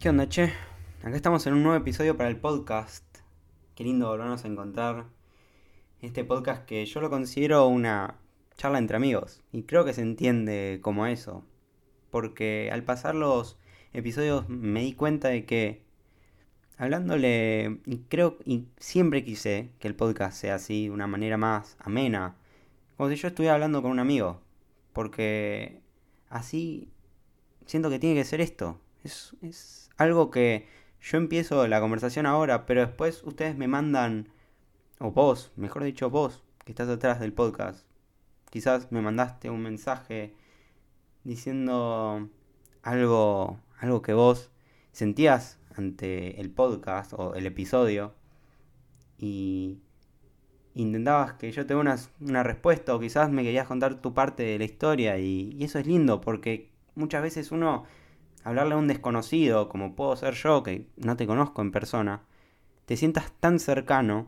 ¿Qué 0.00 0.08
onda, 0.08 0.30
che? 0.30 0.54
Acá 1.02 1.14
estamos 1.14 1.46
en 1.46 1.52
un 1.52 1.62
nuevo 1.62 1.76
episodio 1.76 2.16
para 2.16 2.30
el 2.30 2.38
podcast. 2.38 3.04
Qué 3.74 3.84
lindo 3.84 4.08
volvernos 4.08 4.42
a 4.42 4.48
encontrar. 4.48 5.04
Este 6.00 6.24
podcast 6.24 6.64
que 6.64 6.86
yo 6.86 7.02
lo 7.02 7.10
considero 7.10 7.66
una 7.66 8.16
charla 8.56 8.78
entre 8.78 8.96
amigos. 8.96 9.42
Y 9.52 9.64
creo 9.64 9.84
que 9.84 9.92
se 9.92 10.00
entiende 10.00 10.78
como 10.80 11.04
eso. 11.04 11.44
Porque 12.08 12.70
al 12.72 12.82
pasar 12.82 13.14
los 13.14 13.58
episodios 13.92 14.48
me 14.48 14.80
di 14.80 14.94
cuenta 14.94 15.28
de 15.28 15.44
que 15.44 15.82
hablándole, 16.78 17.80
y 17.84 17.98
creo, 18.08 18.38
y 18.46 18.68
siempre 18.78 19.22
quise 19.22 19.68
que 19.80 19.88
el 19.88 19.96
podcast 19.96 20.34
sea 20.34 20.54
así, 20.54 20.84
de 20.84 20.92
una 20.92 21.08
manera 21.08 21.36
más 21.36 21.76
amena. 21.78 22.36
Como 22.96 23.10
si 23.10 23.16
yo 23.16 23.28
estuviera 23.28 23.52
hablando 23.52 23.82
con 23.82 23.90
un 23.90 23.98
amigo. 23.98 24.40
Porque 24.94 25.82
así 26.30 26.88
siento 27.66 27.90
que 27.90 27.98
tiene 27.98 28.16
que 28.16 28.24
ser 28.24 28.40
esto. 28.40 28.80
Es, 29.04 29.36
es 29.42 29.90
algo 29.96 30.30
que 30.30 30.68
yo 31.00 31.18
empiezo 31.18 31.66
la 31.66 31.80
conversación 31.80 32.26
ahora, 32.26 32.66
pero 32.66 32.82
después 32.82 33.22
ustedes 33.24 33.56
me 33.56 33.68
mandan, 33.68 34.28
o 34.98 35.10
vos, 35.10 35.52
mejor 35.56 35.84
dicho 35.84 36.10
vos, 36.10 36.42
que 36.64 36.72
estás 36.72 36.88
atrás 36.88 37.20
del 37.20 37.32
podcast, 37.32 37.86
quizás 38.50 38.92
me 38.92 39.00
mandaste 39.00 39.48
un 39.48 39.62
mensaje 39.62 40.34
diciendo 41.24 42.28
algo, 42.82 43.60
algo 43.78 44.02
que 44.02 44.12
vos 44.12 44.50
sentías 44.92 45.58
ante 45.74 46.40
el 46.40 46.50
podcast 46.50 47.12
o 47.14 47.34
el 47.34 47.46
episodio 47.46 48.14
y 49.18 49.78
intentabas 50.74 51.34
que 51.34 51.50
yo 51.52 51.66
te 51.66 51.74
una, 51.74 51.96
una, 52.20 52.42
respuesta 52.42 52.94
o 52.94 53.00
quizás 53.00 53.30
me 53.30 53.42
querías 53.42 53.66
contar 53.66 54.00
tu 54.00 54.14
parte 54.14 54.42
de 54.42 54.58
la 54.58 54.64
historia 54.64 55.18
y, 55.18 55.56
y 55.58 55.64
eso 55.64 55.78
es 55.78 55.86
lindo 55.86 56.20
porque 56.20 56.70
muchas 56.94 57.22
veces 57.22 57.52
uno 57.52 57.84
hablarle 58.44 58.74
a 58.74 58.78
un 58.78 58.88
desconocido, 58.88 59.68
como 59.68 59.94
puedo 59.94 60.16
ser 60.16 60.34
yo, 60.34 60.62
que 60.62 60.86
no 60.96 61.16
te 61.16 61.26
conozco 61.26 61.62
en 61.62 61.72
persona, 61.72 62.22
te 62.86 62.96
sientas 62.96 63.32
tan 63.40 63.58
cercano 63.60 64.26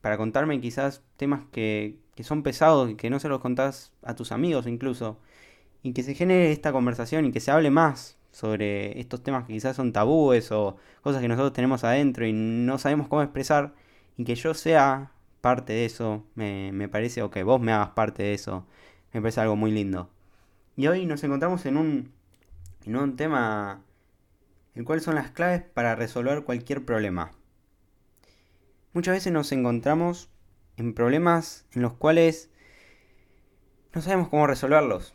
para 0.00 0.16
contarme 0.16 0.60
quizás 0.60 1.02
temas 1.16 1.44
que, 1.52 1.98
que 2.14 2.24
son 2.24 2.42
pesados 2.42 2.90
y 2.90 2.96
que 2.96 3.10
no 3.10 3.20
se 3.20 3.28
los 3.28 3.40
contás 3.40 3.92
a 4.02 4.14
tus 4.14 4.32
amigos 4.32 4.66
incluso, 4.66 5.18
y 5.82 5.92
que 5.92 6.02
se 6.02 6.14
genere 6.14 6.52
esta 6.52 6.72
conversación 6.72 7.24
y 7.24 7.32
que 7.32 7.40
se 7.40 7.50
hable 7.50 7.70
más 7.70 8.18
sobre 8.30 9.00
estos 9.00 9.22
temas 9.22 9.46
que 9.46 9.54
quizás 9.54 9.76
son 9.76 9.92
tabúes 9.92 10.52
o 10.52 10.76
cosas 11.02 11.20
que 11.20 11.28
nosotros 11.28 11.52
tenemos 11.52 11.84
adentro 11.84 12.26
y 12.26 12.32
no 12.32 12.78
sabemos 12.78 13.08
cómo 13.08 13.22
expresar, 13.22 13.74
y 14.16 14.24
que 14.24 14.34
yo 14.34 14.54
sea 14.54 15.12
parte 15.40 15.72
de 15.72 15.86
eso, 15.86 16.24
me, 16.34 16.72
me 16.72 16.88
parece, 16.88 17.22
o 17.22 17.30
que 17.30 17.42
vos 17.42 17.60
me 17.60 17.72
hagas 17.72 17.90
parte 17.90 18.22
de 18.22 18.34
eso, 18.34 18.66
me 19.12 19.20
parece 19.20 19.40
algo 19.40 19.56
muy 19.56 19.70
lindo. 19.72 20.10
Y 20.76 20.86
hoy 20.86 21.06
nos 21.06 21.24
encontramos 21.24 21.66
en 21.66 21.76
un 21.76 22.12
en 22.84 22.96
un 22.96 23.16
tema 23.16 23.82
el 24.74 24.84
cual 24.84 25.00
son 25.00 25.14
las 25.14 25.30
claves 25.30 25.62
para 25.62 25.94
resolver 25.94 26.44
cualquier 26.44 26.84
problema. 26.84 27.32
Muchas 28.92 29.14
veces 29.14 29.32
nos 29.32 29.52
encontramos 29.52 30.28
en 30.76 30.94
problemas 30.94 31.66
en 31.72 31.82
los 31.82 31.92
cuales 31.92 32.50
no 33.92 34.00
sabemos 34.00 34.28
cómo 34.28 34.46
resolverlos. 34.46 35.14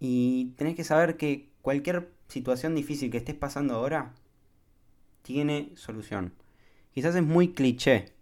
Y 0.00 0.54
tenés 0.56 0.76
que 0.76 0.84
saber 0.84 1.16
que 1.16 1.48
cualquier 1.62 2.10
situación 2.28 2.74
difícil 2.74 3.10
que 3.10 3.18
estés 3.18 3.34
pasando 3.34 3.74
ahora 3.74 4.14
tiene 5.22 5.72
solución. 5.74 6.32
Quizás 6.94 7.14
es 7.14 7.22
muy 7.22 7.52
cliché, 7.52 8.12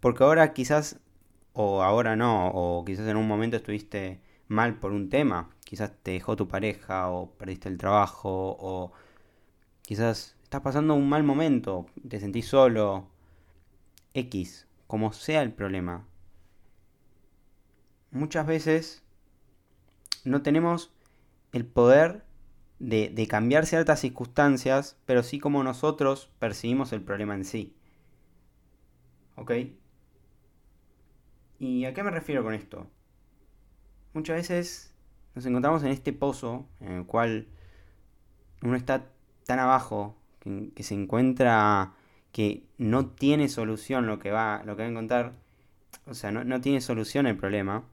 porque 0.00 0.24
ahora 0.24 0.52
quizás, 0.52 1.00
o 1.52 1.82
ahora 1.82 2.16
no, 2.16 2.48
o 2.48 2.84
quizás 2.84 3.08
en 3.08 3.16
un 3.16 3.26
momento 3.26 3.56
estuviste 3.56 4.20
mal 4.48 4.78
por 4.78 4.92
un 4.92 5.08
tema, 5.08 5.50
quizás 5.74 5.90
te 6.04 6.12
dejó 6.12 6.36
tu 6.36 6.46
pareja 6.46 7.10
o 7.10 7.32
perdiste 7.32 7.68
el 7.68 7.78
trabajo 7.78 8.56
o 8.60 8.92
quizás 9.82 10.36
estás 10.44 10.60
pasando 10.60 10.94
un 10.94 11.08
mal 11.08 11.24
momento, 11.24 11.86
te 12.08 12.20
sentís 12.20 12.46
solo, 12.46 13.08
X, 14.14 14.68
como 14.86 15.12
sea 15.12 15.42
el 15.42 15.52
problema. 15.52 16.06
Muchas 18.12 18.46
veces 18.46 19.02
no 20.22 20.42
tenemos 20.42 20.92
el 21.50 21.66
poder 21.66 22.22
de, 22.78 23.08
de, 23.08 23.26
cambiar 23.26 23.66
ciertas 23.66 23.98
circunstancias, 23.98 24.96
pero 25.06 25.24
sí 25.24 25.40
como 25.40 25.64
nosotros 25.64 26.30
percibimos 26.38 26.92
el 26.92 27.02
problema 27.02 27.34
en 27.34 27.44
sí. 27.44 27.74
¿Ok? 29.34 29.50
¿Y 31.58 31.84
a 31.84 31.92
qué 31.94 32.04
me 32.04 32.12
refiero 32.12 32.44
con 32.44 32.54
esto? 32.54 32.86
Muchas 34.12 34.36
veces 34.36 34.93
nos 35.34 35.46
encontramos 35.46 35.82
en 35.82 35.90
este 35.90 36.12
pozo 36.12 36.66
en 36.80 36.92
el 36.92 37.06
cual 37.06 37.48
uno 38.62 38.76
está 38.76 39.06
tan 39.46 39.58
abajo 39.58 40.16
que, 40.40 40.82
se 40.82 40.94
encuentra 40.94 41.92
que 42.32 42.64
no 42.78 43.06
tiene 43.06 43.48
solución 43.48 44.06
lo 44.06 44.18
que 44.18 44.30
va, 44.30 44.62
lo 44.64 44.76
que 44.76 44.82
va 44.82 44.88
a 44.88 44.90
encontrar. 44.90 45.32
O 46.06 46.14
sea, 46.14 46.30
no, 46.30 46.44
no 46.44 46.60
tiene 46.60 46.80
solución 46.80 47.26
el 47.26 47.36
problema. 47.36 47.84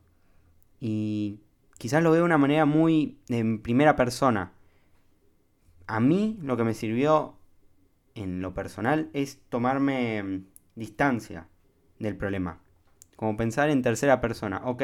Y 0.79 1.39
quizás 1.77 2.03
lo 2.03 2.11
veo 2.11 2.21
de 2.21 2.25
una 2.25 2.37
manera 2.37 2.65
muy 2.65 3.17
en 3.29 3.61
primera 3.61 3.95
persona. 3.95 4.51
A 5.87 5.99
mí 5.99 6.37
lo 6.41 6.57
que 6.57 6.63
me 6.63 6.73
sirvió 6.73 7.35
en 8.15 8.41
lo 8.41 8.53
personal 8.53 9.09
es 9.13 9.39
tomarme 9.49 10.23
mm, 10.23 10.45
distancia 10.75 11.47
del 11.99 12.15
problema. 12.15 12.59
Como 13.15 13.37
pensar 13.37 13.69
en 13.69 13.81
tercera 13.81 14.21
persona. 14.21 14.61
Ok, 14.65 14.83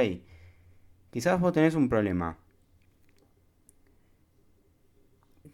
quizás 1.12 1.40
vos 1.40 1.54
tenés 1.54 1.76
un 1.76 1.90
problema. 1.90 2.38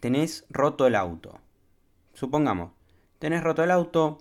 Tenés 0.04 0.46
roto 0.50 0.86
el 0.86 0.96
auto. 0.96 1.40
Supongamos, 2.14 2.74
tenés 3.20 3.42
roto 3.42 3.64
el 3.64 3.72
auto. 3.72 4.18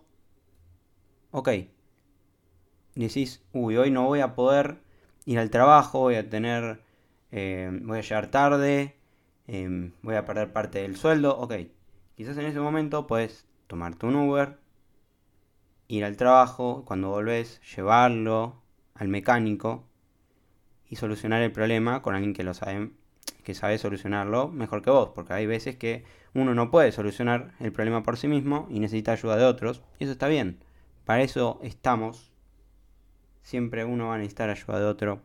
Ok. 1.32 1.48
Decís, 2.94 3.42
uy, 3.52 3.76
hoy 3.76 3.90
no 3.90 4.04
voy 4.04 4.20
a 4.20 4.36
poder 4.36 4.80
ir 5.24 5.40
al 5.40 5.50
trabajo, 5.50 5.98
voy 5.98 6.14
a 6.14 6.30
tener. 6.30 6.84
Eh, 7.32 7.68
voy 7.82 7.98
a 7.98 8.02
llegar 8.02 8.30
tarde, 8.30 8.94
eh, 9.48 9.90
voy 10.02 10.14
a 10.14 10.24
perder 10.24 10.52
parte 10.52 10.82
del 10.82 10.96
sueldo. 10.96 11.36
Ok. 11.36 11.54
Quizás 12.14 12.36
en 12.36 12.46
ese 12.46 12.60
momento 12.60 13.08
puedes 13.08 13.48
tomarte 13.66 14.06
un 14.06 14.14
Uber, 14.14 14.60
ir 15.88 16.04
al 16.04 16.16
trabajo, 16.16 16.84
cuando 16.84 17.10
volvés, 17.10 17.60
llevarlo 17.74 18.62
al 18.94 19.08
mecánico 19.08 19.88
y 20.86 20.94
solucionar 20.94 21.42
el 21.42 21.50
problema 21.50 22.02
con 22.02 22.14
alguien 22.14 22.34
que 22.34 22.44
lo 22.44 22.54
sabe 22.54 22.92
que 23.42 23.54
sabe 23.54 23.78
solucionarlo 23.78 24.48
mejor 24.48 24.82
que 24.82 24.90
vos, 24.90 25.10
porque 25.14 25.32
hay 25.32 25.46
veces 25.46 25.76
que 25.76 26.04
uno 26.34 26.54
no 26.54 26.70
puede 26.70 26.92
solucionar 26.92 27.54
el 27.60 27.72
problema 27.72 28.02
por 28.02 28.16
sí 28.16 28.28
mismo 28.28 28.66
y 28.70 28.80
necesita 28.80 29.12
ayuda 29.12 29.36
de 29.36 29.44
otros, 29.44 29.82
y 29.98 30.04
eso 30.04 30.12
está 30.12 30.28
bien. 30.28 30.58
Para 31.04 31.22
eso 31.22 31.58
estamos. 31.62 32.32
Siempre 33.42 33.84
uno 33.84 34.08
va 34.08 34.14
a 34.14 34.18
necesitar 34.18 34.50
ayuda 34.50 34.78
de 34.78 34.86
otro, 34.86 35.20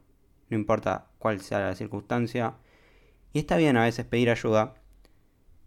no 0.50 0.58
importa 0.58 1.08
cuál 1.20 1.40
sea 1.42 1.60
la 1.60 1.76
circunstancia. 1.76 2.56
Y 3.34 3.40
está 3.40 3.58
bien 3.58 3.78
a 3.78 3.84
veces 3.84 4.06
pedir 4.06 4.30
ayuda, 4.30 4.76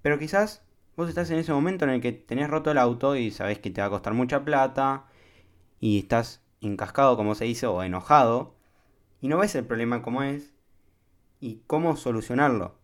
pero 0.02 0.18
quizás 0.18 0.62
vos 0.96 1.08
estás 1.08 1.30
en 1.30 1.38
ese 1.38 1.52
momento 1.52 1.84
en 1.84 1.92
el 1.92 2.00
que 2.00 2.12
tenés 2.12 2.50
roto 2.50 2.70
el 2.70 2.78
auto 2.78 3.16
y 3.16 3.30
sabés 3.30 3.58
que 3.58 3.70
te 3.70 3.80
va 3.80 3.86
a 3.86 3.90
costar 3.90 4.14
mucha 4.14 4.44
plata 4.44 5.04
y 5.78 6.00
estás 6.00 6.42
encascado, 6.60 7.16
como 7.16 7.34
se 7.34 7.44
dice, 7.44 7.66
o 7.66 7.82
enojado, 7.82 8.54
y 9.20 9.28
no 9.28 9.38
ves 9.38 9.54
el 9.54 9.64
problema 9.64 10.02
como 10.02 10.22
es, 10.22 10.52
y 11.40 11.62
cómo 11.66 11.96
solucionarlo. 11.96 12.74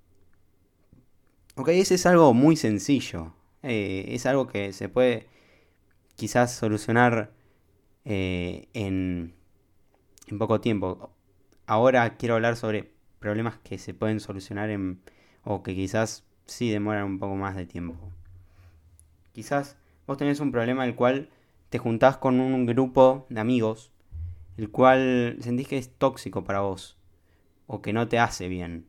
Ok, 1.57 1.69
ese 1.69 1.95
es 1.95 2.07
algo 2.07 2.35
muy 2.35 2.57
sencillo. 2.57 3.35
Eh, 3.63 4.07
es 4.09 4.27
algo 4.27 4.47
que 4.47 4.73
se 4.73 4.89
puede 4.89 5.29
quizás 6.17 6.55
solucionar 6.55 7.33
eh, 8.05 8.69
en, 8.73 9.35
poco 10.39 10.61
tiempo. 10.61 11.11
Ahora 11.67 12.17
quiero 12.17 12.35
hablar 12.35 12.57
sobre 12.57 12.93
problemas 13.19 13.59
que 13.59 13.79
se 13.79 13.95
pueden 13.95 14.21
solucionar 14.21 14.71
en, 14.71 15.01
o 15.45 15.63
que 15.63 15.75
quizás 15.75 16.25
sí 16.47 16.71
demoran 16.71 17.05
un 17.05 17.19
poco 17.19 17.37
más 17.37 17.57
de 17.57 17.67
tiempo. 17.67 17.97
Quizás 19.33 19.77
vos 20.07 20.17
tenés 20.17 20.41
un 20.41 20.53
problema 20.53 20.85
el 20.85 20.95
cual 20.95 21.31
te 21.69 21.79
juntás 21.79 22.17
con 22.17 22.41
un 22.41 22.67
grupo 22.67 23.27
de 23.29 23.41
amigos, 23.41 23.93
el 24.57 24.71
cual 24.71 25.37
sentís 25.41 25.69
que 25.69 25.79
es 25.79 25.91
tóxico 25.91 26.45
para 26.45 26.61
vos 26.61 26.97
o 27.67 27.83
que 27.83 27.93
no 27.93 28.09
te 28.09 28.19
hace 28.19 28.49
bien. 28.49 28.87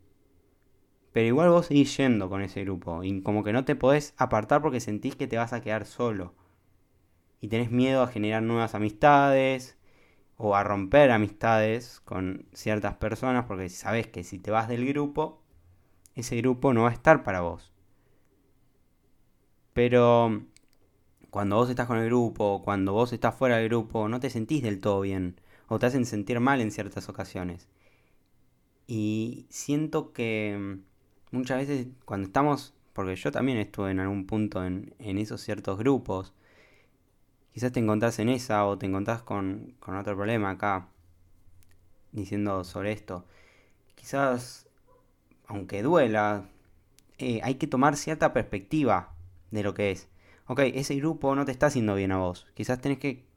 Pero 1.11 1.27
igual 1.27 1.49
vos 1.49 1.67
seguís 1.67 1.97
yendo 1.97 2.29
con 2.29 2.41
ese 2.41 2.63
grupo 2.63 3.03
y 3.03 3.21
como 3.21 3.43
que 3.43 3.53
no 3.53 3.65
te 3.65 3.75
podés 3.75 4.13
apartar 4.17 4.61
porque 4.61 4.79
sentís 4.79 5.15
que 5.15 5.27
te 5.27 5.37
vas 5.37 5.53
a 5.53 5.61
quedar 5.61 5.85
solo. 5.85 6.35
Y 7.41 7.47
tenés 7.47 7.71
miedo 7.71 8.03
a 8.03 8.07
generar 8.07 8.43
nuevas 8.43 8.75
amistades 8.75 9.77
o 10.37 10.55
a 10.55 10.63
romper 10.63 11.11
amistades 11.11 11.99
con 12.01 12.45
ciertas 12.53 12.95
personas 12.97 13.45
porque 13.45 13.69
sabes 13.69 14.07
que 14.07 14.23
si 14.23 14.37
te 14.39 14.51
vas 14.51 14.67
del 14.67 14.85
grupo, 14.87 15.41
ese 16.15 16.37
grupo 16.37 16.73
no 16.73 16.83
va 16.83 16.89
a 16.89 16.93
estar 16.93 17.23
para 17.23 17.41
vos. 17.41 17.71
Pero 19.73 20.43
cuando 21.29 21.55
vos 21.55 21.69
estás 21.69 21.87
con 21.87 21.97
el 21.97 22.07
grupo, 22.07 22.61
cuando 22.63 22.93
vos 22.93 23.13
estás 23.13 23.35
fuera 23.35 23.57
del 23.57 23.69
grupo, 23.69 24.07
no 24.09 24.19
te 24.19 24.29
sentís 24.29 24.63
del 24.63 24.79
todo 24.79 25.01
bien 25.01 25.39
o 25.67 25.79
te 25.79 25.85
hacen 25.87 26.05
sentir 26.05 26.39
mal 26.39 26.61
en 26.61 26.71
ciertas 26.71 27.09
ocasiones. 27.09 27.67
Y 28.87 29.45
siento 29.49 30.13
que 30.13 30.57
mm, 30.57 31.35
muchas 31.35 31.57
veces 31.59 31.87
cuando 32.05 32.27
estamos 32.27 32.73
porque 32.97 33.15
yo 33.15 33.31
también 33.31 33.59
estuve 33.59 33.91
en 33.91 33.99
algún 33.99 34.25
punto 34.25 34.65
en, 34.65 34.95
esos 34.97 35.39
ciertos 35.41 35.77
grupos. 35.77 36.33
Quizás 37.53 37.71
te 37.71 37.79
encontrás 37.79 38.17
en 38.17 38.27
esa 38.27 38.65
o 38.65 38.79
te 38.79 38.87
encontrás 38.87 39.21
con, 39.21 39.75
otro 39.85 40.15
problema 40.15 40.49
acá, 40.49 40.87
diciendo 42.11 42.63
sobre 42.63 42.93
esto. 42.93 43.23
Quizás, 43.93 44.65
aunque 45.45 45.83
duela, 45.83 46.49
eh, 47.19 47.39
hay 47.43 47.55
que 47.55 47.67
tomar 47.67 47.97
cierta 47.97 48.33
perspectiva 48.33 49.13
de 49.51 49.61
lo 49.61 49.75
que 49.75 49.91
es. 49.91 50.07
Ok, 50.47 50.61
ese 50.73 50.95
grupo 50.95 51.35
no 51.35 51.45
te 51.45 51.51
está 51.51 51.67
haciendo 51.67 51.93
bien 51.93 52.11
a 52.11 52.17
vos. 52.17 52.47
Quizás 52.55 52.81
tenés 52.81 52.97
que 52.97 53.27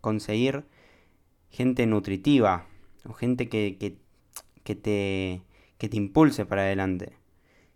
conseguir 0.00 0.64
gente 1.50 1.88
nutritiva 1.88 2.66
o 3.04 3.14
gente 3.14 3.48
que, 3.48 3.78
que, 3.80 3.98
te, 4.62 5.42
que 5.78 5.88
te 5.88 5.96
impulse 5.96 6.46
para 6.46 6.62
adelante. 6.62 7.16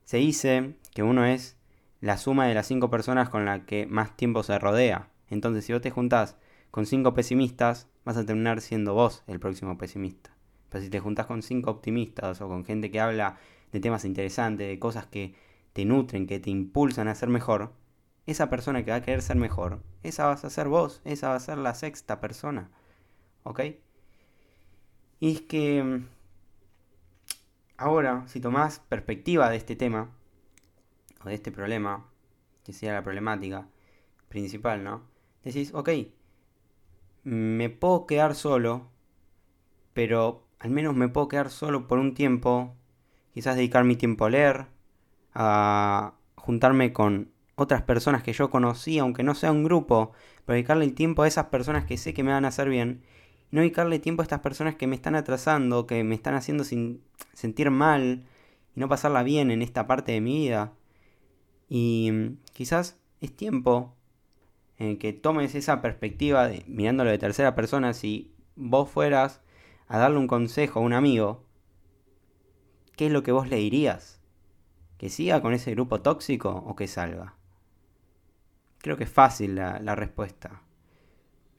Se 0.04 0.18
dice 0.18 0.74
que 0.94 1.02
uno 1.02 1.24
es 1.24 1.56
la 2.00 2.16
suma 2.16 2.46
de 2.46 2.54
las 2.54 2.66
cinco 2.66 2.90
personas 2.90 3.28
con 3.28 3.44
las 3.44 3.64
que 3.64 3.86
más 3.86 4.16
tiempo 4.16 4.42
se 4.42 4.58
rodea. 4.58 5.10
Entonces, 5.28 5.64
si 5.64 5.72
vos 5.72 5.82
te 5.82 5.90
juntás 5.90 6.36
con 6.70 6.86
cinco 6.86 7.14
pesimistas, 7.14 7.88
vas 8.04 8.16
a 8.16 8.24
terminar 8.24 8.60
siendo 8.60 8.94
vos 8.94 9.24
el 9.26 9.40
próximo 9.40 9.76
pesimista. 9.78 10.30
Pero 10.68 10.84
si 10.84 10.90
te 10.90 11.00
juntás 11.00 11.26
con 11.26 11.42
cinco 11.42 11.70
optimistas 11.70 12.40
o 12.40 12.48
con 12.48 12.64
gente 12.64 12.90
que 12.90 13.00
habla 13.00 13.38
de 13.72 13.80
temas 13.80 14.04
interesantes, 14.04 14.68
de 14.68 14.78
cosas 14.78 15.06
que 15.06 15.34
te 15.72 15.84
nutren, 15.84 16.26
que 16.26 16.38
te 16.38 16.50
impulsan 16.50 17.08
a 17.08 17.14
ser 17.14 17.28
mejor, 17.28 17.72
esa 18.26 18.50
persona 18.50 18.84
que 18.84 18.90
va 18.90 18.98
a 18.98 19.02
querer 19.02 19.22
ser 19.22 19.36
mejor, 19.36 19.82
esa 20.02 20.26
vas 20.26 20.44
a 20.44 20.50
ser 20.50 20.68
vos, 20.68 21.00
esa 21.04 21.28
va 21.30 21.36
a 21.36 21.40
ser 21.40 21.58
la 21.58 21.74
sexta 21.74 22.20
persona. 22.20 22.70
¿Ok? 23.42 23.60
Y 25.20 25.32
es 25.32 25.40
que 25.42 26.02
ahora, 27.78 28.26
si 28.28 28.40
tomás 28.40 28.80
perspectiva 28.88 29.50
de 29.50 29.56
este 29.56 29.76
tema, 29.76 30.10
o 31.24 31.28
de 31.28 31.34
este 31.34 31.52
problema, 31.52 32.06
que 32.64 32.72
sea 32.72 32.94
la 32.94 33.02
problemática 33.02 33.68
principal, 34.28 34.82
¿no? 34.82 35.02
Decís, 35.44 35.72
ok, 35.74 35.90
me 37.24 37.70
puedo 37.70 38.06
quedar 38.06 38.34
solo, 38.34 38.88
pero 39.92 40.46
al 40.58 40.70
menos 40.70 40.94
me 40.94 41.08
puedo 41.08 41.28
quedar 41.28 41.50
solo 41.50 41.86
por 41.86 41.98
un 41.98 42.14
tiempo, 42.14 42.74
quizás 43.32 43.56
dedicar 43.56 43.84
mi 43.84 43.96
tiempo 43.96 44.24
a 44.24 44.30
leer, 44.30 44.66
a 45.34 46.14
juntarme 46.36 46.92
con 46.92 47.30
otras 47.56 47.82
personas 47.82 48.22
que 48.22 48.32
yo 48.32 48.50
conocí, 48.50 48.98
aunque 48.98 49.22
no 49.22 49.34
sea 49.34 49.50
un 49.52 49.64
grupo, 49.64 50.12
pero 50.44 50.54
dedicarle 50.54 50.84
el 50.84 50.94
tiempo 50.94 51.22
a 51.22 51.28
esas 51.28 51.46
personas 51.46 51.84
que 51.84 51.96
sé 51.96 52.14
que 52.14 52.22
me 52.22 52.32
van 52.32 52.44
a 52.44 52.48
hacer 52.48 52.68
bien, 52.68 53.02
no 53.50 53.60
dedicarle 53.60 53.98
tiempo 53.98 54.22
a 54.22 54.24
estas 54.24 54.40
personas 54.40 54.74
que 54.76 54.86
me 54.86 54.96
están 54.96 55.14
atrasando, 55.14 55.86
que 55.86 56.02
me 56.04 56.14
están 56.14 56.34
haciendo 56.34 56.64
sin 56.64 57.02
sentir 57.32 57.70
mal, 57.70 58.24
y 58.74 58.80
no 58.80 58.88
pasarla 58.88 59.22
bien 59.22 59.50
en 59.50 59.62
esta 59.62 59.86
parte 59.86 60.12
de 60.12 60.20
mi 60.20 60.34
vida. 60.34 60.72
Y 61.68 62.10
mm, 62.12 62.38
quizás 62.52 62.98
es 63.20 63.34
tiempo 63.34 63.94
en 64.78 64.98
que 64.98 65.12
tomes 65.12 65.54
esa 65.54 65.80
perspectiva 65.80 66.48
de 66.48 66.64
mirándolo 66.66 67.10
de 67.10 67.18
tercera 67.18 67.54
persona, 67.54 67.94
si 67.94 68.32
vos 68.56 68.90
fueras 68.90 69.40
a 69.88 69.98
darle 69.98 70.18
un 70.18 70.26
consejo 70.26 70.80
a 70.80 70.82
un 70.82 70.92
amigo, 70.92 71.44
¿qué 72.96 73.06
es 73.06 73.12
lo 73.12 73.22
que 73.22 73.32
vos 73.32 73.48
le 73.48 73.56
dirías? 73.56 74.20
¿Que 74.98 75.08
siga 75.08 75.42
con 75.42 75.54
ese 75.54 75.72
grupo 75.72 76.00
tóxico 76.00 76.50
o 76.50 76.76
que 76.76 76.88
salga? 76.88 77.34
Creo 78.78 78.96
que 78.96 79.04
es 79.04 79.10
fácil 79.10 79.56
la, 79.56 79.94
respuesta. 79.94 80.62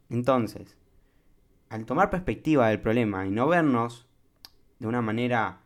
Entonces, 0.09 0.76
al 1.69 1.85
tomar 1.85 2.09
perspectiva 2.09 2.69
del 2.69 2.81
problema 2.81 3.25
y 3.25 3.31
no 3.31 3.47
vernos 3.47 4.07
de 4.79 4.87
una 4.87 5.01
manera 5.01 5.61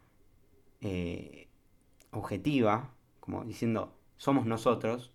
eh, 0.82 1.48
objetiva, 2.12 2.90
como 3.20 3.44
diciendo, 3.44 3.96
somos 4.18 4.46
nosotros, 4.46 5.12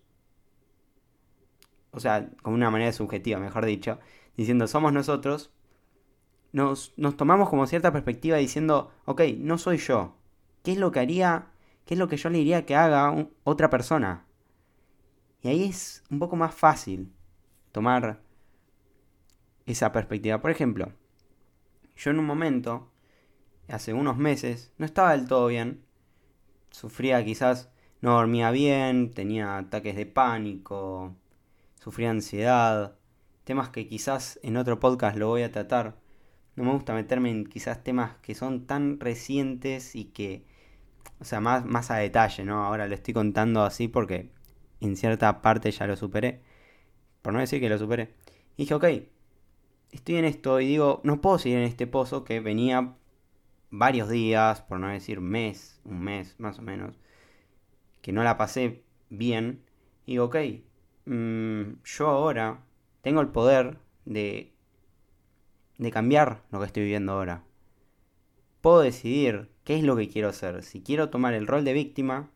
o 1.91 1.99
sea, 1.99 2.29
como 2.41 2.55
una 2.55 2.69
manera 2.69 2.91
subjetiva, 2.93 3.39
mejor 3.39 3.65
dicho, 3.65 3.99
diciendo, 4.35 4.67
somos 4.67 4.93
nosotros, 4.93 5.51
nos, 6.51 6.93
nos 6.97 7.17
tomamos 7.17 7.49
como 7.49 7.67
cierta 7.67 7.91
perspectiva 7.91 8.37
diciendo, 8.37 8.91
ok, 9.05 9.21
no 9.37 9.57
soy 9.57 9.77
yo, 9.77 10.15
¿qué 10.63 10.73
es 10.73 10.77
lo 10.77 10.91
que 10.91 10.99
haría, 10.99 11.47
qué 11.85 11.95
es 11.95 11.99
lo 11.99 12.07
que 12.07 12.17
yo 12.17 12.29
le 12.29 12.37
diría 12.39 12.65
que 12.65 12.75
haga 12.75 13.27
otra 13.43 13.69
persona? 13.69 14.25
Y 15.41 15.49
ahí 15.49 15.63
es 15.65 16.03
un 16.09 16.19
poco 16.19 16.35
más 16.35 16.53
fácil 16.53 17.11
tomar 17.71 18.21
esa 19.67 19.91
perspectiva. 19.91 20.41
Por 20.41 20.49
ejemplo, 20.49 20.91
yo 21.95 22.11
en 22.11 22.19
un 22.19 22.25
momento, 22.25 22.89
hace 23.67 23.93
unos 23.93 24.17
meses, 24.17 24.71
no 24.77 24.85
estaba 24.85 25.11
del 25.11 25.27
todo 25.27 25.47
bien. 25.47 25.83
Sufría 26.71 27.23
quizás, 27.23 27.69
no 28.01 28.13
dormía 28.13 28.51
bien, 28.51 29.11
tenía 29.11 29.57
ataques 29.57 29.95
de 29.95 30.05
pánico, 30.05 31.15
sufría 31.75 32.09
ansiedad. 32.09 32.95
Temas 33.43 33.69
que 33.69 33.87
quizás 33.87 34.39
en 34.43 34.57
otro 34.57 34.79
podcast 34.79 35.17
lo 35.17 35.27
voy 35.27 35.43
a 35.43 35.51
tratar. 35.51 35.95
No 36.55 36.63
me 36.63 36.71
gusta 36.71 36.93
meterme 36.93 37.29
en 37.29 37.45
quizás 37.45 37.83
temas 37.83 38.17
que 38.21 38.35
son 38.35 38.65
tan 38.65 38.99
recientes 38.99 39.95
y 39.95 40.05
que, 40.05 40.45
o 41.19 41.25
sea, 41.25 41.39
más, 41.39 41.65
más 41.65 41.91
a 41.91 41.97
detalle, 41.97 42.43
¿no? 42.45 42.65
Ahora 42.65 42.87
lo 42.87 42.95
estoy 42.95 43.13
contando 43.13 43.63
así 43.63 43.87
porque 43.87 44.31
en 44.81 44.95
cierta 44.95 45.41
parte 45.41 45.71
ya 45.71 45.87
lo 45.87 45.95
superé. 45.95 46.41
Por 47.21 47.33
no 47.33 47.39
decir 47.39 47.59
que 47.59 47.69
lo 47.69 47.77
superé. 47.77 48.13
Y 48.57 48.63
dije, 48.63 48.73
ok, 48.73 48.85
estoy 49.91 50.15
en 50.15 50.25
esto 50.25 50.59
y 50.59 50.67
digo, 50.67 51.01
no 51.03 51.21
puedo 51.21 51.39
seguir 51.39 51.59
en 51.59 51.63
este 51.65 51.87
pozo 51.87 52.23
que 52.23 52.39
venía 52.39 52.95
varios 53.69 54.09
días, 54.09 54.61
por 54.61 54.79
no 54.79 54.87
decir 54.87 55.21
mes, 55.21 55.79
un 55.83 56.01
mes 56.01 56.35
más 56.39 56.59
o 56.59 56.61
menos, 56.61 56.99
que 58.01 58.11
no 58.11 58.23
la 58.23 58.37
pasé 58.37 58.83
bien. 59.09 59.63
Y 60.05 60.13
digo, 60.13 60.25
ok, 60.25 60.37
mm, 61.05 61.83
yo 61.83 62.07
ahora 62.07 62.63
tengo 63.01 63.21
el 63.21 63.29
poder 63.29 63.77
de, 64.05 64.53
de 65.77 65.91
cambiar 65.91 66.43
lo 66.51 66.59
que 66.59 66.65
estoy 66.65 66.83
viviendo 66.83 67.13
ahora. 67.13 67.43
Puedo 68.61 68.81
decidir 68.81 69.49
qué 69.63 69.77
es 69.77 69.83
lo 69.83 69.95
que 69.95 70.09
quiero 70.09 70.29
hacer. 70.29 70.63
Si 70.63 70.81
quiero 70.81 71.09
tomar 71.09 71.33
el 71.33 71.47
rol 71.47 71.63
de 71.63 71.73
víctima 71.73 72.31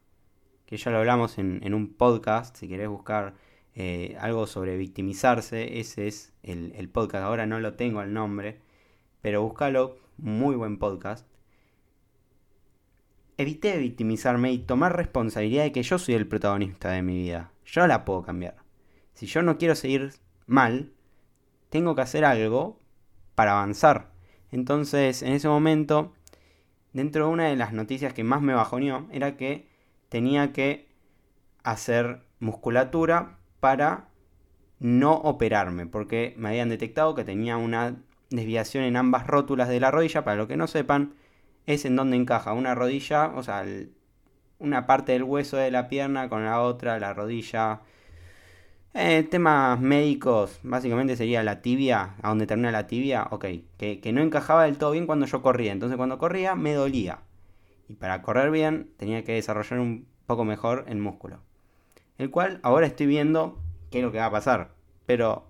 que 0.72 0.78
ya 0.78 0.90
lo 0.90 1.00
hablamos 1.00 1.38
en, 1.38 1.74
un 1.74 1.94
podcast, 1.94 2.56
si 2.56 2.70
querés 2.70 2.88
buscar 2.88 3.34
eh, 3.74 4.18
algo 4.20 4.48
sobre 4.48 4.76
victimizarse, 4.78 5.80
ese 5.80 6.08
es 6.08 6.34
el, 6.44 6.90
podcast, 6.90 7.24
ahora 7.24 7.46
no 7.46 7.60
lo 7.60 7.76
tengo 7.76 8.02
el 8.02 8.14
nombre, 8.14 8.60
pero 9.22 9.42
búscalo, 9.44 9.98
muy 10.18 10.56
buen 10.56 10.78
podcast. 10.78 11.26
Evité 13.38 13.78
victimizarme 13.78 14.52
y 14.52 14.60
tomar 14.60 14.96
responsabilidad 14.96 15.64
de 15.64 15.72
que 15.72 15.84
yo 15.84 15.98
soy 15.98 16.16
el 16.16 16.28
protagonista 16.28 16.92
de 16.92 17.02
mi 17.02 17.18
vida. 17.18 17.52
Yo 17.66 17.88
la 17.88 18.04
puedo 18.04 18.24
cambiar. 18.24 18.58
Si 19.14 19.26
yo 19.26 19.42
no 19.42 19.58
quiero 19.58 19.76
seguir 19.76 20.14
mal, 20.46 20.92
tengo 21.70 21.96
que 21.96 22.02
hacer 22.02 22.26
algo 22.26 22.80
para 23.36 23.54
avanzar. 23.54 24.12
Entonces, 24.52 25.24
en 25.24 25.32
ese 25.32 25.48
momento, 25.48 26.14
dentro 26.92 27.28
de 27.28 27.32
una 27.32 27.46
de 27.46 27.56
las 27.56 27.72
noticias 27.72 28.14
que 28.14 28.26
más 28.26 28.42
me 28.42 28.54
bajoneó, 28.54 29.08
era 29.12 29.38
que 29.38 29.68
tenía 30.10 30.52
que 30.52 30.90
hacer 31.64 32.24
musculatura 32.40 33.38
para 33.62 34.10
no 34.80 35.14
operarme, 35.14 35.86
porque 35.86 36.34
me 36.38 36.50
habían 36.50 36.68
detectado 36.68 37.16
que 37.16 37.24
tenía 37.24 37.56
una 37.56 37.96
desviación 38.32 38.84
en 38.84 38.98
ambas 38.98 39.28
rótulas 39.28 39.70
de 39.70 39.80
la 39.80 39.92
rodilla. 39.92 40.26
Para 40.26 40.38
lo 40.38 40.48
que 40.48 40.58
no 40.58 40.68
sepan, 40.68 41.14
es 41.68 41.86
en 41.86 41.96
donde 41.96 42.18
encaja 42.18 42.54
una 42.54 42.76
rodilla, 42.76 43.32
o 43.36 43.44
sea, 43.44 43.64
una 44.60 44.88
parte 44.88 45.14
del 45.14 45.24
hueso 45.24 45.58
de 45.58 45.72
la 45.72 45.88
pierna 45.88 46.28
con 46.28 46.44
la 46.44 46.62
otra, 46.62 47.00
la 47.00 47.14
rodilla. 47.14 47.82
Eh, 48.94 49.26
temas 49.30 49.80
médicos, 49.80 50.60
básicamente 50.64 51.16
sería 51.16 51.44
la 51.44 51.62
tibia, 51.62 52.16
a 52.22 52.30
donde 52.30 52.48
termina 52.48 52.72
la 52.72 52.88
tibia, 52.88 53.28
ok, 53.32 53.46
que, 53.78 54.02
que 54.02 54.12
no 54.12 54.22
encajaba 54.22 54.66
del 54.66 54.78
todo 54.78 54.92
bien 54.92 55.06
cuando 55.06 55.28
yo 55.28 55.42
corría. 55.42 55.72
Entonces 55.72 55.98
cuando 55.98 56.18
corría 56.18 56.56
me 56.56 56.74
dolía. 56.74 57.20
Y 57.88 57.94
para 57.94 58.22
correr 58.24 58.52
bien 58.52 58.92
tenía 58.98 59.24
que 59.24 59.34
desarrollar 59.34 59.80
un 59.80 60.08
poco 60.26 60.44
mejor 60.44 60.86
el 60.88 60.98
músculo. 60.98 61.40
El 62.22 62.30
cual 62.30 62.60
ahora 62.62 62.86
estoy 62.86 63.08
viendo 63.08 63.60
qué 63.90 63.98
es 63.98 64.04
lo 64.04 64.12
que 64.12 64.20
va 64.20 64.28
a 64.28 64.32
pasar. 64.32 64.76
Pero 65.08 65.50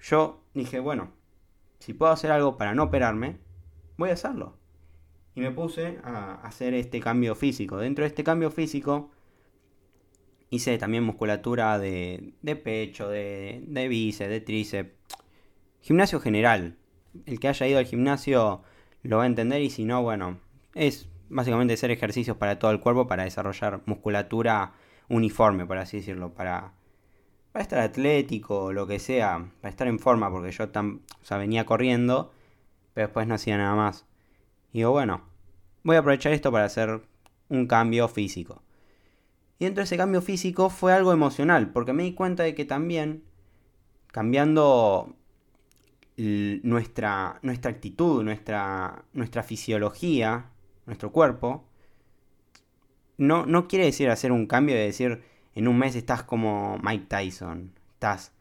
yo 0.00 0.40
dije, 0.54 0.78
bueno, 0.78 1.10
si 1.80 1.94
puedo 1.94 2.12
hacer 2.12 2.30
algo 2.30 2.56
para 2.56 2.76
no 2.76 2.84
operarme, 2.84 3.38
voy 3.96 4.10
a 4.10 4.12
hacerlo. 4.12 4.56
Y 5.34 5.40
me 5.40 5.50
puse 5.50 5.98
a 6.04 6.34
hacer 6.46 6.74
este 6.74 7.00
cambio 7.00 7.34
físico. 7.34 7.78
Dentro 7.78 8.04
de 8.04 8.06
este 8.06 8.22
cambio 8.22 8.52
físico 8.52 9.10
hice 10.48 10.78
también 10.78 11.02
musculatura 11.02 11.76
de, 11.80 12.34
de 12.40 12.54
pecho, 12.54 13.08
de, 13.08 13.64
de 13.66 13.88
bíceps, 13.88 14.30
de 14.30 14.40
tríceps. 14.40 14.92
Gimnasio 15.80 16.20
general. 16.20 16.76
El 17.26 17.40
que 17.40 17.48
haya 17.48 17.66
ido 17.66 17.80
al 17.80 17.86
gimnasio 17.86 18.62
lo 19.02 19.16
va 19.16 19.24
a 19.24 19.26
entender 19.26 19.60
y 19.60 19.70
si 19.70 19.84
no, 19.84 20.04
bueno, 20.04 20.38
es 20.76 21.08
básicamente 21.28 21.74
hacer 21.74 21.90
ejercicios 21.90 22.36
para 22.36 22.60
todo 22.60 22.70
el 22.70 22.78
cuerpo 22.78 23.08
para 23.08 23.24
desarrollar 23.24 23.82
musculatura 23.86 24.74
uniforme, 25.08 25.66
por 25.66 25.78
así 25.78 25.98
decirlo, 25.98 26.32
para, 26.34 26.72
para 27.52 27.62
estar 27.62 27.78
atlético, 27.80 28.72
lo 28.72 28.86
que 28.86 28.98
sea, 28.98 29.50
para 29.60 29.70
estar 29.70 29.86
en 29.86 29.98
forma, 29.98 30.30
porque 30.30 30.50
yo 30.50 30.68
tan, 30.70 31.02
venía 31.30 31.66
corriendo, 31.66 32.32
pero 32.92 33.08
después 33.08 33.26
no 33.26 33.34
hacía 33.34 33.56
nada 33.56 33.74
más. 33.74 34.06
Y 34.72 34.78
digo, 34.78 34.90
bueno, 34.90 35.22
voy 35.82 35.96
a 35.96 36.00
aprovechar 36.00 36.32
esto 36.32 36.50
para 36.50 36.64
hacer 36.64 37.02
un 37.48 37.66
cambio 37.66 38.08
físico. 38.08 38.62
Y 39.58 39.66
dentro 39.66 39.82
de 39.82 39.84
ese 39.84 39.96
cambio 39.96 40.20
físico 40.20 40.68
fue 40.70 40.92
algo 40.92 41.12
emocional, 41.12 41.70
porque 41.70 41.92
me 41.92 42.02
di 42.02 42.14
cuenta 42.14 42.42
de 42.42 42.54
que 42.54 42.64
también, 42.64 43.24
cambiando 44.08 45.14
nuestra, 46.16 47.38
nuestra 47.42 47.70
actitud, 47.70 48.22
nuestra, 48.22 49.04
nuestra 49.12 49.42
fisiología, 49.42 50.50
nuestro 50.86 51.12
cuerpo, 51.12 51.68
no, 53.16 53.46
no 53.46 53.68
quiere 53.68 53.84
decir 53.86 54.10
hacer 54.10 54.32
un 54.32 54.46
cambio 54.46 54.74
de 54.74 54.82
decir 54.82 55.22
en 55.54 55.68
un 55.68 55.78
mes 55.78 55.94
estás 55.94 56.22
como 56.22 56.78
Mike 56.82 57.06
Tyson, 57.08 57.72
estás, 57.92 58.32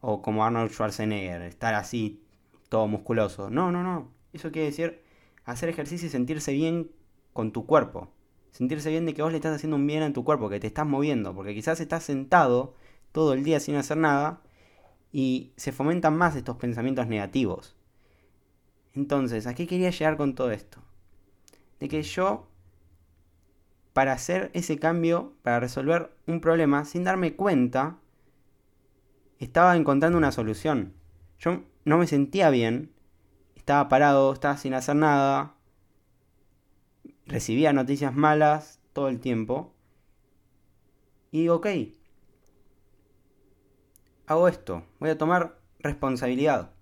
o 0.00 0.22
como 0.22 0.44
Arnold 0.44 0.70
Schwarzenegger, 0.70 1.42
estar 1.42 1.74
así 1.74 2.22
todo 2.68 2.86
musculoso. 2.88 3.50
No, 3.50 3.72
no, 3.72 3.82
no. 3.82 4.10
Eso 4.32 4.50
quiere 4.50 4.66
decir 4.66 5.02
hacer 5.44 5.68
ejercicio 5.68 6.06
y 6.06 6.10
sentirse 6.10 6.52
bien 6.52 6.90
con 7.32 7.52
tu 7.52 7.66
cuerpo. 7.66 8.10
Sentirse 8.50 8.90
bien 8.90 9.06
de 9.06 9.14
que 9.14 9.22
vos 9.22 9.32
le 9.32 9.38
estás 9.38 9.56
haciendo 9.56 9.76
un 9.76 9.86
bien 9.86 10.02
a 10.02 10.12
tu 10.12 10.24
cuerpo, 10.24 10.48
que 10.48 10.60
te 10.60 10.66
estás 10.66 10.86
moviendo, 10.86 11.34
porque 11.34 11.54
quizás 11.54 11.80
estás 11.80 12.04
sentado 12.04 12.74
todo 13.12 13.32
el 13.32 13.44
día 13.44 13.60
sin 13.60 13.76
hacer 13.76 13.96
nada 13.96 14.42
y 15.12 15.52
se 15.56 15.72
fomentan 15.72 16.16
más 16.16 16.36
estos 16.36 16.56
pensamientos 16.56 17.06
negativos. 17.06 17.76
Entonces, 18.94 19.46
¿a 19.46 19.54
qué 19.54 19.66
quería 19.66 19.90
llegar 19.90 20.16
con 20.16 20.34
todo 20.34 20.50
esto? 20.50 20.78
De 21.80 21.88
que 21.88 22.02
yo, 22.02 22.46
para 23.92 24.12
hacer 24.12 24.50
ese 24.54 24.78
cambio, 24.78 25.34
para 25.42 25.60
resolver 25.60 26.14
un 26.26 26.40
problema, 26.40 26.84
sin 26.84 27.04
darme 27.04 27.34
cuenta, 27.34 27.98
estaba 29.38 29.76
encontrando 29.76 30.18
una 30.18 30.32
solución. 30.32 30.94
Yo 31.38 31.62
no 31.84 31.98
me 31.98 32.06
sentía 32.06 32.50
bien, 32.50 32.92
estaba 33.56 33.88
parado, 33.88 34.32
estaba 34.32 34.56
sin 34.56 34.74
hacer 34.74 34.96
nada, 34.96 35.54
recibía 37.26 37.72
noticias 37.72 38.14
malas 38.14 38.80
todo 38.92 39.08
el 39.08 39.20
tiempo. 39.20 39.74
Y 41.30 41.40
digo, 41.40 41.56
ok, 41.56 41.66
hago 44.26 44.48
esto, 44.48 44.84
voy 45.00 45.10
a 45.10 45.18
tomar 45.18 45.58
responsabilidad. 45.80 46.72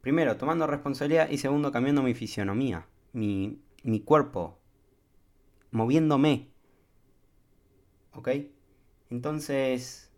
Primero, 0.00 0.36
tomando 0.36 0.66
responsabilidad 0.66 1.30
y 1.30 1.38
segundo, 1.38 1.72
cambiando 1.72 2.02
mi 2.02 2.14
fisionomía, 2.14 2.86
mi, 3.12 3.62
mi 3.82 4.00
cuerpo, 4.00 4.58
moviéndome. 5.74 6.48
¿Ok? 8.12 8.28
Entonces, 9.10 10.12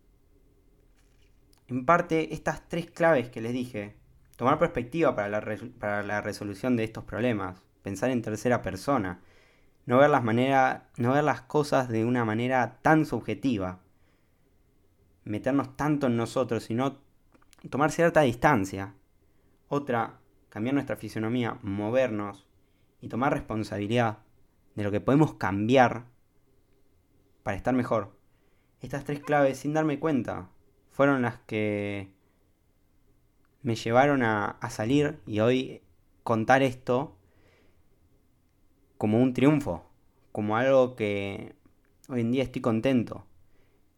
en 1.66 1.86
parte, 1.86 2.34
estas 2.34 2.68
tres 2.68 2.90
claves 2.90 3.30
que 3.30 3.40
les 3.40 3.52
dije, 3.52 3.96
tomar 4.36 4.58
perspectiva 4.58 5.16
para 5.16 5.28
la, 5.28 5.58
para 5.80 6.02
la 6.02 6.20
resolución 6.20 6.76
de 6.76 6.84
estos 6.84 7.04
problemas, 7.04 7.62
pensar 7.82 8.10
en 8.10 8.22
tercera 8.22 8.60
persona, 8.60 9.20
no 9.86 9.98
ver, 9.98 10.10
las 10.10 10.22
no 10.24 11.12
ver 11.12 11.24
las 11.24 11.40
cosas 11.42 11.88
de 11.88 12.04
una 12.04 12.24
manera 12.24 12.78
tan 12.82 13.06
subjetiva, 13.06 13.80
meternos 15.24 15.74
tanto 15.76 16.06
en 16.08 16.16
nosotros, 16.16 16.64
sino 16.64 16.98
tomar 17.70 17.90
cierta 17.92 18.20
distancia. 18.20 18.94
Otra, 19.68 20.20
cambiar 20.50 20.74
nuestra 20.74 20.96
fisionomía, 20.96 21.58
movernos 21.62 22.46
y 23.00 23.08
tomar 23.08 23.32
responsabilidad 23.32 24.18
de 24.76 24.84
lo 24.84 24.90
que 24.92 25.00
podemos 25.00 25.34
cambiar 25.34 26.06
para 27.42 27.56
estar 27.56 27.74
mejor. 27.74 28.16
Estas 28.80 29.04
tres 29.04 29.20
claves, 29.20 29.58
sin 29.58 29.72
darme 29.72 29.98
cuenta, 29.98 30.50
fueron 30.90 31.22
las 31.22 31.38
que 31.40 32.12
me 33.62 33.74
llevaron 33.74 34.22
a, 34.22 34.58
salir 34.70 35.18
y 35.26 35.40
hoy 35.40 35.82
contar 36.22 36.62
esto 36.62 37.16
como 38.98 39.20
un 39.20 39.32
triunfo, 39.32 39.84
como 40.30 40.56
algo 40.56 40.94
que 40.94 41.56
hoy 42.08 42.20
en 42.20 42.32
día 42.32 42.44
estoy 42.44 42.62
contento 42.62 43.26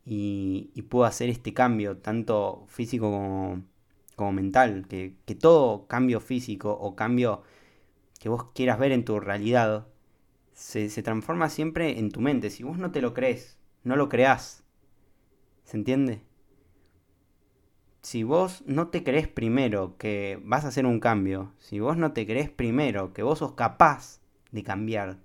y, 0.06 0.82
puedo 0.88 1.04
hacer 1.04 1.28
este 1.28 1.52
cambio, 1.52 1.98
tanto 1.98 2.64
físico 2.68 3.10
como, 4.16 4.32
mental, 4.32 4.86
que, 4.88 5.34
todo 5.34 5.86
cambio 5.86 6.20
físico 6.20 6.72
o 6.72 6.96
cambio 6.96 7.42
que 8.18 8.28
vos 8.28 8.44
quieras 8.54 8.78
ver 8.78 8.92
en 8.92 9.04
tu 9.04 9.20
realidad 9.20 9.86
se, 10.58 11.02
transforma 11.02 11.48
siempre 11.48 11.98
en 11.98 12.10
tu 12.10 12.20
mente. 12.20 12.50
Si 12.50 12.64
vos 12.64 12.78
no 12.78 12.90
te 12.90 13.00
lo 13.00 13.14
crees, 13.14 13.56
no 13.84 13.94
lo 13.94 14.08
creás. 14.08 14.64
¿Se 15.62 15.76
entiende? 15.76 16.22
Si 18.02 18.24
vos 18.24 18.64
no 18.66 18.88
te 18.88 19.04
crees 19.04 19.28
primero 19.28 19.96
que 19.98 20.40
vas 20.42 20.64
a 20.64 20.68
hacer 20.68 20.84
un 20.84 20.98
cambio, 20.98 21.54
si 21.58 21.78
vos 21.78 21.96
no 21.96 22.12
te 22.12 22.26
crees 22.26 22.50
primero 22.50 23.12
que 23.12 23.22
vos 23.22 23.38
sos 23.38 23.52
capaz 23.52 24.20
de 24.50 24.64
cambiar, 24.64 25.18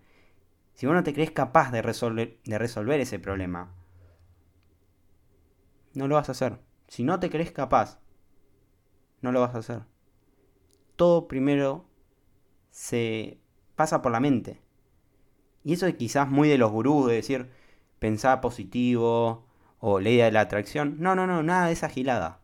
si 0.75 0.85
vos 0.85 0.95
no 0.95 1.03
te 1.03 1.13
crees 1.13 1.31
capaz 1.31 1.71
de 1.71 1.81
resolver, 1.81 2.39
de 2.45 2.57
resolver 2.59 2.99
ese 2.99 3.19
problema, 3.19 3.73
no 5.93 6.07
lo 6.07 6.15
vas 6.15 6.29
a 6.29 6.33
hacer. 6.33 6.59
Si 6.87 7.03
no 7.03 7.19
te 7.19 7.29
crees 7.29 7.51
capaz, 7.51 7.99
no 9.21 9.31
lo 9.31 9.41
vas 9.41 9.55
a 9.55 9.59
hacer. 9.59 9.81
Todo 10.95 11.27
primero 11.27 11.85
se 12.69 13.39
pasa 13.75 14.01
por 14.01 14.11
la 14.11 14.19
mente. 14.19 14.63
Y 15.63 15.73
eso 15.73 15.87
es 15.87 15.95
quizás 15.95 16.29
muy 16.29 16.49
de 16.49 16.57
los 16.57 16.71
gurús, 16.71 17.07
de 17.07 17.15
decir, 17.15 17.49
pensar 17.99 18.41
positivo 18.41 19.45
o 19.79 19.99
ley 19.99 20.17
de 20.17 20.31
la 20.31 20.41
atracción. 20.41 20.97
No, 20.99 21.15
no, 21.15 21.27
no, 21.27 21.43
nada 21.43 21.67
de 21.67 21.73
esa 21.73 21.89
gilada. 21.89 22.39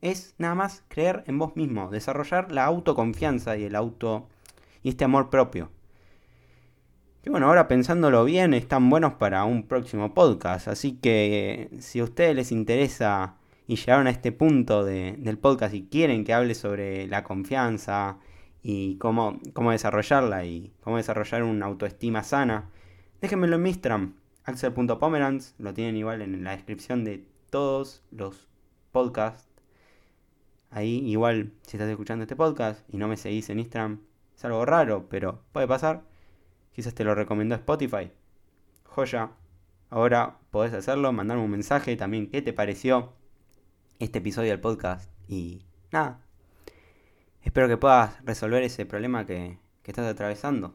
Es 0.00 0.34
nada 0.38 0.54
más 0.54 0.82
creer 0.88 1.24
en 1.26 1.38
vos 1.38 1.56
mismo, 1.56 1.90
desarrollar 1.90 2.50
la 2.52 2.64
autoconfianza 2.64 3.56
y 3.58 3.64
el 3.64 3.76
auto 3.76 4.28
y 4.82 4.88
este 4.90 5.04
amor 5.04 5.28
propio. 5.28 5.70
Que 7.22 7.28
bueno, 7.28 7.48
ahora 7.48 7.68
pensándolo 7.68 8.24
bien, 8.24 8.54
están 8.54 8.88
buenos 8.88 9.14
para 9.14 9.44
un 9.44 9.68
próximo 9.68 10.14
podcast. 10.14 10.68
Así 10.68 10.92
que 10.92 11.68
si 11.78 12.00
a 12.00 12.04
ustedes 12.04 12.34
les 12.34 12.50
interesa 12.50 13.36
y 13.66 13.76
llegaron 13.76 14.06
a 14.06 14.10
este 14.10 14.32
punto 14.32 14.84
del 14.84 15.38
podcast 15.38 15.74
y 15.74 15.86
quieren 15.86 16.24
que 16.24 16.32
hable 16.32 16.54
sobre 16.54 17.06
la 17.08 17.22
confianza 17.22 18.18
y 18.62 18.96
cómo, 18.98 19.40
cómo 19.52 19.70
desarrollarla 19.70 20.44
y 20.44 20.72
cómo 20.80 20.96
desarrollar 20.96 21.42
una 21.42 21.66
autoestima 21.66 22.22
sana, 22.22 22.70
déjenmelo 23.20 23.56
en 23.56 23.62
mi 23.62 23.70
Instagram, 23.70 24.14
axel.pomerans, 24.44 25.54
lo 25.58 25.74
tienen 25.74 25.96
igual 25.96 26.22
en 26.22 26.44
la 26.44 26.52
descripción 26.52 27.04
de 27.04 27.26
todos 27.50 28.02
los 28.10 28.48
podcasts. 28.92 29.48
Ahí 30.70 30.98
igual, 31.08 31.52
si 31.62 31.76
estás 31.76 31.90
escuchando 31.90 32.22
este 32.22 32.36
podcast 32.36 32.82
y 32.92 32.96
no 32.96 33.08
me 33.08 33.16
seguís 33.16 33.50
en 33.50 33.58
Instagram, 33.58 34.00
es 34.36 34.44
algo 34.44 34.64
raro, 34.64 35.08
pero 35.08 35.42
puede 35.52 35.66
pasar. 35.66 36.02
Quizás 36.72 36.94
te 36.94 37.04
lo 37.04 37.14
recomendó 37.14 37.54
Spotify. 37.56 38.10
Joya. 38.84 39.32
Ahora 39.90 40.38
podés 40.50 40.72
hacerlo, 40.72 41.12
mandarme 41.12 41.42
un 41.42 41.50
mensaje 41.50 41.96
también 41.96 42.30
qué 42.30 42.40
te 42.42 42.52
pareció 42.52 43.12
este 43.98 44.18
episodio 44.18 44.50
del 44.50 44.60
podcast. 44.60 45.10
Y 45.28 45.66
nada. 45.90 46.24
Espero 47.42 47.68
que 47.68 47.76
puedas 47.76 48.22
resolver 48.24 48.62
ese 48.62 48.86
problema 48.86 49.26
que, 49.26 49.58
que 49.82 49.90
estás 49.90 50.06
atravesando. 50.06 50.74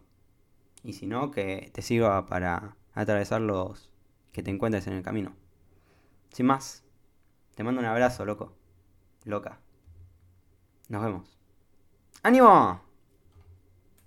Y 0.83 0.93
si 0.93 1.07
no, 1.07 1.31
que 1.31 1.71
te 1.73 1.81
sirva 1.81 2.25
para 2.25 2.75
atravesar 2.93 3.41
los 3.41 3.91
que 4.31 4.43
te 4.43 4.51
encuentres 4.51 4.87
en 4.87 4.93
el 4.93 5.03
camino. 5.03 5.33
Sin 6.31 6.45
más, 6.45 6.83
te 7.55 7.63
mando 7.63 7.79
un 7.79 7.87
abrazo, 7.87 8.25
loco. 8.25 8.53
Loca. 9.23 9.59
Nos 10.89 11.03
vemos. 11.03 11.37
¡Ánimo! 12.21 12.84